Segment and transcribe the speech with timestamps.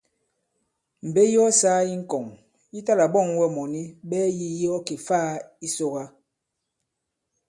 [1.07, 2.25] Mbe yi ɔ sāa i ŋkɔ̀ŋ
[2.73, 5.25] yi ta-là-ɓɔ᷇ŋ wɛ mɔ̀ni ɓɛɛ yî yi ɔ kè-faā
[5.65, 6.03] i Sòkà.